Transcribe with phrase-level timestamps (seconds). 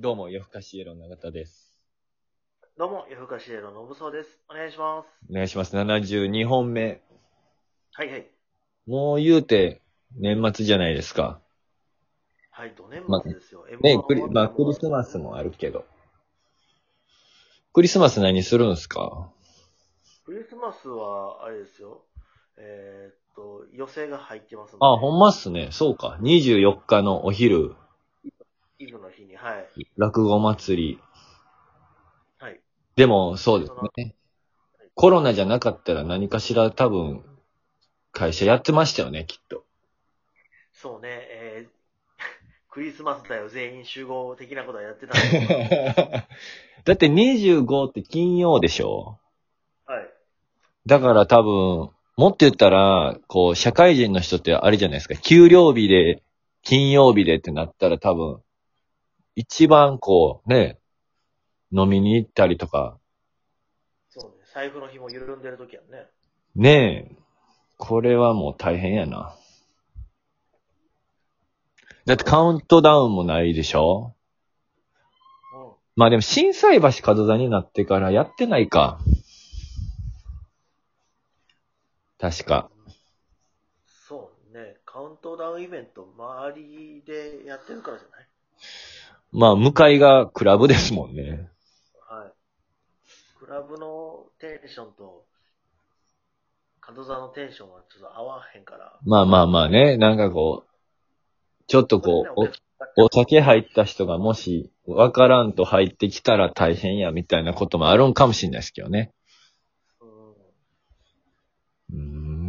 [0.00, 1.78] どうも、夜更かしイエロー永田です。
[2.78, 4.40] どうも、夜更かしエロのぶそうです。
[4.48, 5.08] お願いします。
[5.30, 5.76] お願いします。
[5.76, 7.02] 72本目。
[7.92, 8.26] はいはい。
[8.86, 9.82] もう言うて、
[10.16, 11.38] 年末じゃないですか。
[12.50, 13.66] はい、土年ま末ですよ。
[13.66, 15.84] ね M1、クリ、まあ、クリスマスもあるけど。
[17.74, 19.28] クリスマス何するんすか？
[20.24, 22.06] クリスマスは、あれですよ。
[22.56, 24.86] えー、っと、予定が入ってますので。
[24.86, 25.68] あ、ほんまっすね。
[25.72, 26.16] そうか。
[26.22, 27.74] 24日のお昼、
[28.80, 29.86] イブの日に、はい。
[29.98, 31.00] 落語祭り。
[32.38, 32.60] はい。
[32.96, 34.14] でも、そうですね。
[34.94, 37.22] コロナじゃなかったら何かしら多分、
[38.12, 39.66] 会社やってましたよね、きっと。
[40.72, 41.70] そうね、えー、
[42.72, 45.12] クリスマスだよ、全員集合的なことはやってた
[46.84, 49.18] だって25って金曜でしょ
[49.84, 50.08] はい。
[50.86, 55.16] だから多分、もっと言ったら、こう、社会人の人ってあれじゃないですか。
[55.16, 56.22] 給料日で、
[56.62, 58.42] 金曜日でってなったら多分、
[59.36, 60.78] 一番こう、ね、
[61.72, 62.98] 飲みに行ったりとか、
[64.08, 66.06] そうね、財布の紐緩んでる時やんね。
[66.56, 67.16] ねえ、
[67.78, 69.36] これはもう大変やな。
[72.06, 74.14] だってカウントダウンもないでしょ？
[75.54, 75.72] うん。
[75.94, 78.98] まあでも、震災橋門座になってからやってないか。
[82.18, 82.70] 確か。
[84.08, 88.26] そうね、カウントダウンイベント、周りでやってるからじゃない？
[89.32, 91.48] まあ、向かいがクラブですもんね。
[92.08, 92.32] はい。
[93.38, 95.24] クラブのテンションと、
[96.94, 98.98] 門座のテンションはちょっと合わへんから。
[99.04, 102.40] まあまあまあね、なんかこう、ちょっとこう、
[102.98, 109.12] お、お酒入った人がもし、わからんと入ってきたら大変や、みたいなこともあるんかもしれないですけどね。
[110.00, 111.96] うんうー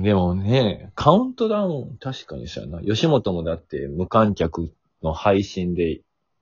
[0.00, 2.80] ん、でもね、カウントダウン、確かにそうやな。
[2.80, 6.00] 吉本もだって無観客の配信で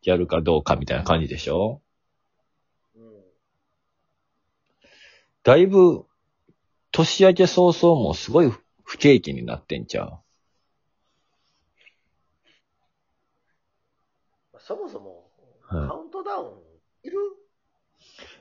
[0.08, 1.82] やるかどうかみたいな感じでしょ？
[2.96, 3.02] うん。
[5.42, 6.06] だいぶ、
[6.92, 8.50] 年明け早々もすごい
[8.84, 10.12] 不景気になってんちゃう？
[14.58, 15.28] そもそも、
[15.68, 16.46] はいカウントダウン
[17.04, 17.18] いる？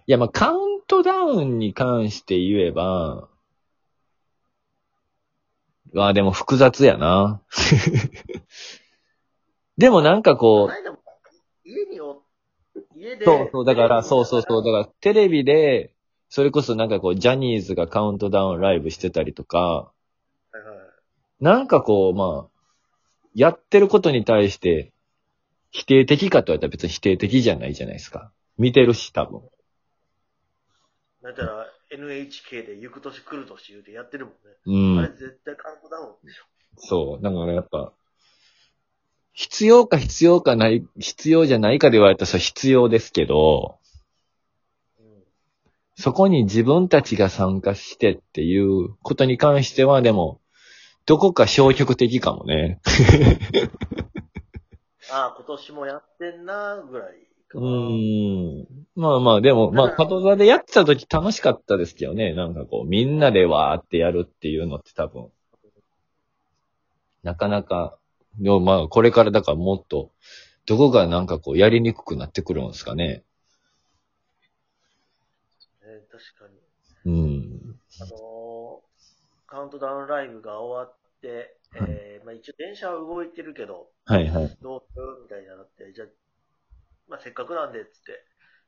[0.07, 3.27] いや、まあ、カウントダウンに関して言えば、
[5.93, 7.41] まあでも複雑やな。
[9.77, 10.96] でもなんかこう、
[11.67, 12.23] 家にお、
[12.95, 13.25] 家で。
[13.25, 15.93] そうそう、だから、そうそうそう、だからテレビで、
[16.29, 19.93] それこそなんかこう、ジャニーズがカウントダウンライブしてたりとか、は
[20.53, 20.77] いはい。
[21.41, 22.57] なんかこう、まあ、
[23.35, 24.93] やってることに対して、
[25.71, 28.31] 否定的かと言われたら別に否定的じゃないじゃないですか。
[28.57, 29.41] 見てるし、多分。
[31.21, 34.39] だったら NHK で行く年来る年言うてやってるもんね。
[34.65, 34.99] うん。
[34.99, 36.43] あれ絶対カウントダウンでしょ。
[36.77, 37.23] そう。
[37.23, 37.93] だからやっぱ、
[39.37, 43.77] 必要か必要かない、必要じゃないかで言われたらそれ必要ですけど、
[44.99, 45.05] うん。
[45.95, 50.41] そこに自分たちが参加してっていうことに関してはでも、
[51.05, 52.81] どこか消極的かもね。
[55.11, 57.09] ああ、今年もやってんな、ぐらい
[57.47, 58.65] かうん。
[58.95, 62.33] まあまあ、でも、まあ、角座でやってた時楽しかったですけどね。
[62.33, 65.29] なんかこう、みんなでわーってやるっていうのって多分、
[67.21, 67.99] なかなか、
[68.39, 70.11] でもまあ、これからだからもっと、
[70.65, 73.23] どこがなんかこう、やりにくくなってくるんですかね。
[75.83, 76.47] えー確か
[77.05, 77.13] に。
[77.13, 77.79] うん。
[78.01, 78.87] あのー
[79.47, 84.57] カウントダウンライブが終わって、えー、まあ一応電車は動いてるけど、はいはい。
[84.61, 86.07] どうするみたいになって、じゃあ、
[87.07, 88.25] まあせっかくなんで、つって、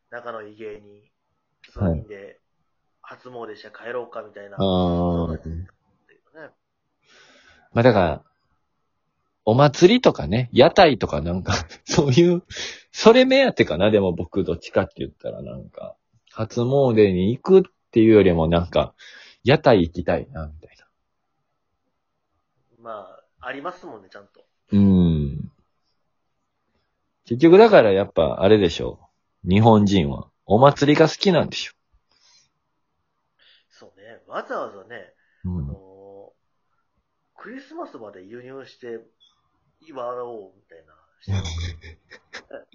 [0.09, 1.03] 仲のいい芸人、
[1.75, 2.39] 3人で、
[3.01, 4.51] 初詣して帰ろうかみたいな。
[4.51, 4.57] ああ。
[4.57, 5.65] そうだけどね。
[7.73, 8.23] まあだから、
[9.49, 12.43] お祭りとかね、屋台とかなんか、 そういう、
[12.91, 15.95] それ目当てかな、でも僕どっちかって言ったらなんか、
[16.31, 18.93] 初詣に行くっていうよりもなんか、
[19.43, 20.85] 屋台行きたいな、みたいな。
[22.77, 23.07] ま
[23.41, 24.45] あ、ありますもんね、ちゃんと。
[24.71, 25.51] うん。
[27.25, 28.99] 結局だからやっぱあれでしょ
[29.45, 29.49] う。
[29.49, 30.29] 日本人は。
[30.45, 31.73] お祭りが好きなんでしょ
[33.69, 34.21] そうね。
[34.27, 35.13] わざわざね、
[35.43, 35.49] う。
[35.49, 35.67] うあん。
[35.67, 35.99] のー
[37.41, 38.99] クリスマスまで輸入して、
[39.81, 40.93] 祝おう、みたいな。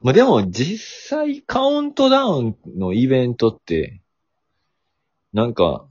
[0.00, 4.02] まあでも実際カウントダウンのイベントって、
[5.32, 5.88] なんか、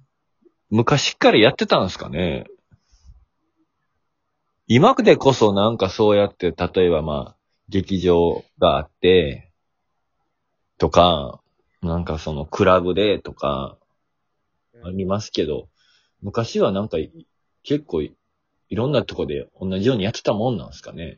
[0.69, 2.45] 昔からやってたんですかね
[4.67, 7.37] 今でこそなんかそうやって、例えばまあ、
[7.69, 9.51] 劇場があって、
[10.77, 11.41] とか、
[11.81, 13.77] なんかそのクラブでとか、
[14.83, 15.69] ありますけど、
[16.21, 16.97] 昔はなんか
[17.63, 18.01] 結構
[18.69, 21.17] いいろんなとこで同じようにやってたもんなんですかね？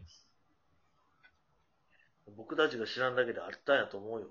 [2.25, 4.27] 僕僕たちが知らんだけであったんやと思うよ。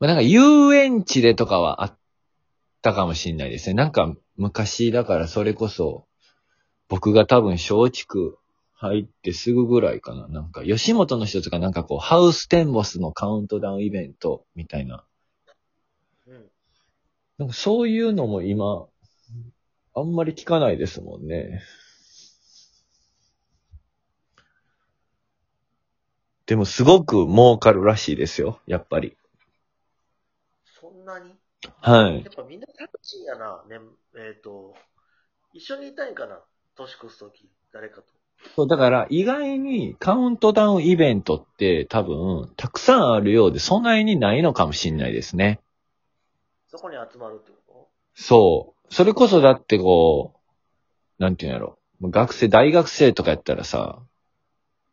[0.00, 1.98] まあ、なんか遊園地でとかはあっ
[2.80, 3.74] たかもしれないですね。
[3.74, 6.06] なんか昔だからそれこそ、
[6.88, 8.38] 僕が多分松竹
[8.72, 10.26] 入ってすぐぐらいかな。
[10.28, 15.04] なんか吉本の人とかなんかこう、ハウステンボスのカウントダウンイベントみたいな。
[16.26, 16.46] うん。
[17.36, 18.86] なんかそういうのも今、
[19.94, 21.60] あんまり聞かないですもんね。
[26.46, 29.16] でもすごく儲かるらしいですよ、やっぱり。
[30.80, 31.34] そんなに？
[31.80, 32.30] はいや。
[32.30, 33.64] っぱみんな楽しいんやな。
[33.68, 33.80] ね、
[34.16, 34.74] えっ、と、
[35.52, 36.40] 一緒にいたいんかな？
[36.76, 38.04] 年越すとき、誰かと。
[38.54, 45.60] そう、だから意外にカウントダウンイベントって多分たくさんあるようでそんなにないのかもしれないですね。
[46.68, 48.94] そこに集まるってこそう。
[48.94, 50.34] それこそだってこ
[51.18, 51.78] う、なんていうんやろ。
[52.02, 54.00] 学生、大学生とかやったらさ、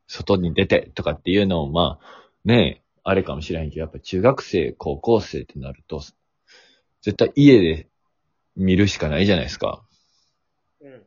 [0.08, 6.02] 外に出てとかっていうのもまあ、ねえ、あれかもしれへんけど、やっぱ中学生、高校生ってなると、
[7.02, 7.88] 絶対家で
[8.56, 9.84] 見るしかないじゃないですか。
[10.80, 11.04] とうん。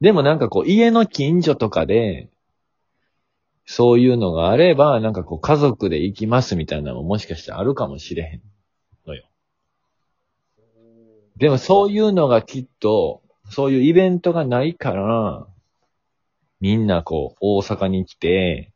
[0.00, 2.28] でもなんかこう、家の近所とかで、
[3.64, 8.42] そういうのがあれば、なんかこう、家族で行きますみたいなのももしかしたらあるかもしれへん。
[11.36, 15.46] でもそういうのがきっと、そういうイベントがないから、
[16.62, 18.72] みんなこう、大阪に来て、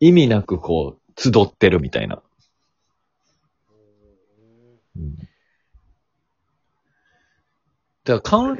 [0.00, 2.20] 意味なくこう、集ってるみたいな。
[4.96, 5.16] うん。
[5.16, 5.24] だ
[8.04, 8.58] からカウン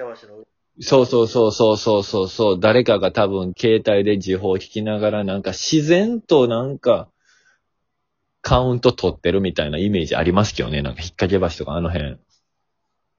[0.81, 7.09] そうそうそうそうそうそうそう、誰かが多分携帯で時報を聞きながらなんか自然となんか
[8.43, 10.83] カウント取ってるみたいなイメージありますけどね。
[10.83, 12.13] なんか引っ掛け橋とかあの辺。
[12.13, 12.17] あ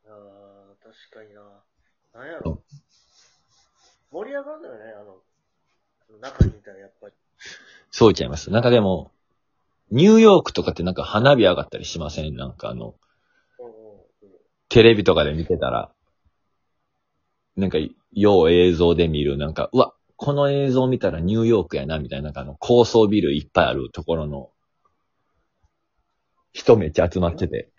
[0.08, 1.42] あ、確かにな。
[2.14, 2.62] なんやろ。
[4.16, 7.14] 盛り上がるんだよね、あの、中にいたらやっぱり。
[7.92, 8.50] そうちゃいます。
[8.50, 9.12] なんかでも、
[9.92, 12.36] ニューヨークとかってなんか花火上がったりしません？
[12.38, 12.96] なんかあの、
[13.60, 13.76] うんうん
[14.68, 15.92] テレビとかで見てたら、
[17.56, 17.78] なんか、
[18.14, 24.50] よう映像で見る、なんか、うわ、この映像見たらニューヨークやな、みたいな、なんかあの、高層ビルいっぱいあるところの、
[26.52, 27.70] 人めっちゃ集まってて。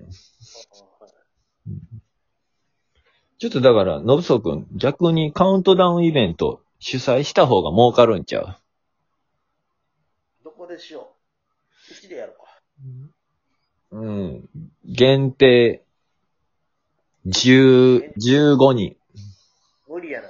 [3.38, 8.58] ちょっとだから、のぶそくん、逆にカウントダウンイベント主催した方が儲かるんちゃ
[10.42, 11.12] どこでしよ
[11.90, 11.92] う？
[11.92, 12.44] うちでやろうか。
[13.92, 14.48] ううん。
[14.84, 15.84] 限定、
[17.26, 18.96] 10、15人。
[19.86, 20.28] 無理やな。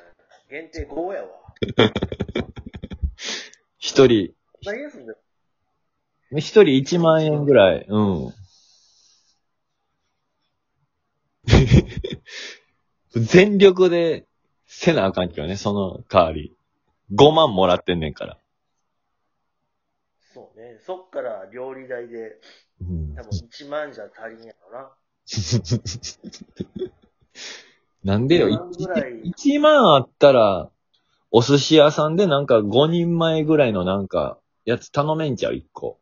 [0.50, 1.29] 限定5やわ。
[3.79, 5.19] 一人、何やすんだよ。
[6.32, 7.87] 一人1万円ぐらい。
[7.88, 8.35] うん。
[13.16, 14.26] 全力で
[14.66, 16.54] せなあかんけどね、その代わり。
[17.14, 18.38] 5万もらってんねんから。
[20.34, 20.78] そうね。
[20.84, 22.40] そっから料理代で、
[22.80, 24.90] うん多分1万じゃ足りんやろな。
[28.04, 30.70] なんでよ、何ぐらい1万あったら、
[31.30, 35.98] お寿司屋さんでなんか5人前ぐらいのなんか、やつ頼めんちゃう、1個。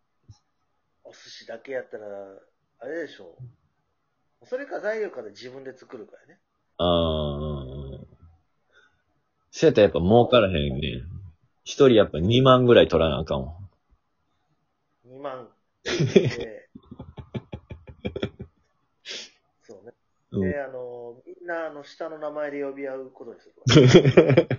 [1.05, 2.07] お寿司だけやったら、
[2.81, 3.37] あれでしょ。
[4.43, 6.41] それか材料から自分で作るからね。
[6.79, 8.05] あー。
[9.51, 11.03] そうやったらやっぱ儲からへんね。
[11.63, 13.55] 一人やっぱ2万ぐらい取らなあかんわ。
[15.07, 15.49] 2万
[15.85, 16.69] で。
[19.63, 19.93] そうね。
[20.33, 24.47] うんで、あの、みんな、あの、下の名前で呼び合うことにするわ。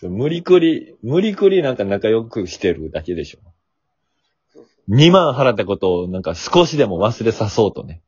[0.00, 3.38] そう無理くり、無理くりなんか仲良くしてるだけでしょ。
[4.48, 8.02] そうそう2万払ったことをなんか少しでも忘れさそうとね。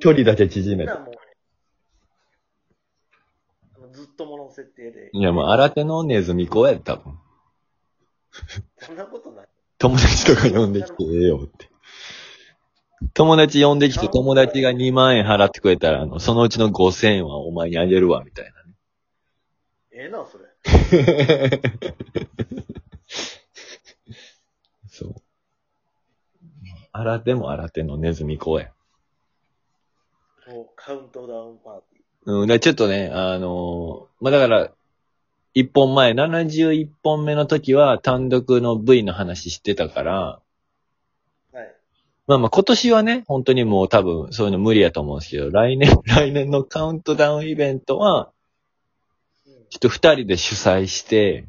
[0.00, 1.14] 距離だけ縮めてみんなもう
[3.76, 5.10] あのずっともの設定で。
[5.12, 7.18] いやもう新手のネズミ子やで多分。
[8.78, 9.48] そんなことない。
[9.78, 11.68] 友達とか呼んできてええよって。
[13.14, 18.74] 友達呼んできて友達が2万円払ってくれたら、あの、そのうちの5000円はお前にあげるわ、みたいなね。
[19.92, 20.44] ええな、それ。
[24.88, 25.14] そう。
[26.92, 28.72] 新手も新手のネズミ子や。
[30.88, 34.72] カウントダウンパーティうん、でちょっとね、あのーまあ、だから、
[35.52, 41.56] 一本前、71本目の時は単独の V の話してたから、ー。
[41.58, 41.74] はい。
[42.26, 48.32] まあまあ今年はね、本当にもう多分そういうの無理やと思うんですけど、来年、 来年のカウントダウンイベントは、
[49.46, 49.52] うん。
[49.68, 51.46] ちょっと二人で主催して、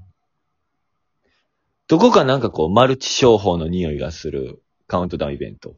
[1.87, 5.77] どこかなんかこう、マルチ商法の匂いがするカウントダウンイベント。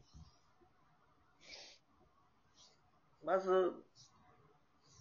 [3.24, 3.72] まず、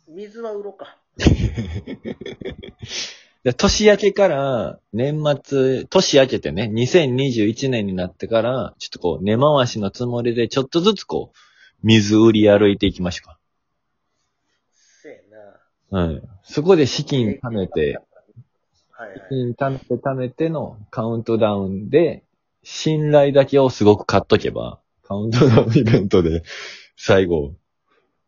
[0.07, 0.99] 水は売ろうか。
[3.43, 11.37] で年明けから、年末、年明けてね、2021年になってから、ちょっとこう、根回しのつもりで、ちょっとずつこう、
[11.81, 13.39] 水売り歩いていきましょうか。
[14.71, 15.15] せや
[15.89, 16.05] な。
[16.05, 16.21] はい。
[16.43, 17.97] そこで資金貯めて、
[18.91, 19.25] はいはい資。
[19.29, 22.23] 金貯めて貯めてのカウントダウンで、
[22.61, 26.43] 信頼だけをすごく買っとけば、カウントダウンイベントで、
[26.95, 27.55] 最後、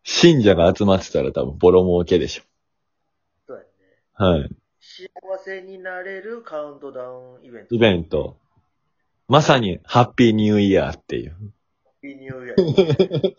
[0.03, 2.43] 信者が集まってたら多分ボロ儲けでしょ。
[3.47, 3.69] そうやね。
[4.39, 4.49] はい。
[4.79, 5.09] 幸
[5.43, 7.75] せになれるカウントダウンイベント。
[7.75, 8.37] イベント。
[9.29, 11.35] まさに、ハッピーニューイヤーっていう。
[12.01, 13.35] リニューイヤー。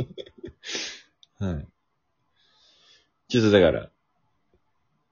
[1.45, 1.67] はい。
[3.29, 3.91] ちょっとだから、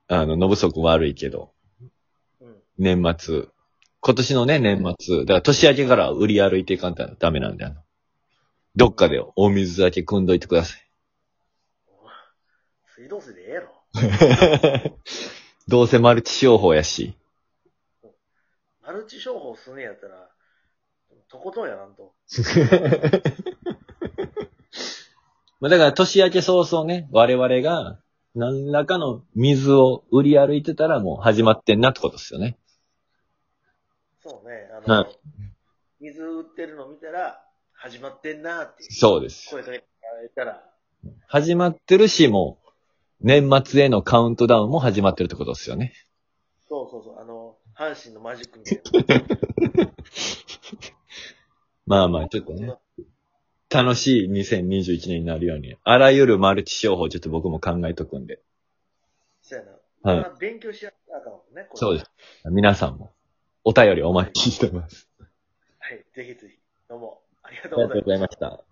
[0.08, 1.52] あの、の不足悪いけど、
[2.40, 2.56] うん。
[2.78, 3.48] 年末、
[4.00, 7.82] 今年のね、年末、だから年明けから売り歩いていかんとダメなんで、あの、
[8.74, 10.91] どっかでお水だけ汲んどいてください。
[12.94, 13.72] 水道水でええやろ。
[15.66, 17.16] どうせマルチ商法やし。
[18.82, 20.28] マルチ商法すんねやったら、
[21.30, 22.14] とことんやらんと。
[25.60, 28.02] まあだから年明け早々ね、我々が
[28.34, 32.58] 何らかの水を売り歩いてたらもう始まってんなってことですよね。
[34.22, 34.68] そうね。
[34.70, 35.08] あの、は
[35.98, 39.48] 水売ってるの見たら、始まってんなーってそうです。
[39.48, 40.62] 声かけてもらえたら、
[41.26, 42.61] 始まってるし、もう、
[43.22, 45.92] 年末へのカウントダウンも始まってるってことですよね。
[46.68, 48.82] そうそうそう、あの、阪神のマジックみたい
[49.84, 49.92] な。
[51.86, 52.74] まあまあ、ちょっとね、
[53.70, 58.40] 楽しい2021年になるように、あらゆるマルチ商法ちょっと僕も考えとくんで。
[59.40, 59.72] そうやな。
[59.72, 61.68] はいまあ勉強しやなあかんもんね。
[61.74, 62.10] そうです。
[62.50, 63.14] 皆さんも、
[63.64, 65.08] お便りお待ちしてます。
[65.78, 66.58] はい、ぜひぜひ。
[66.88, 68.71] どうも、ありがありがとうごとうございましたざいました。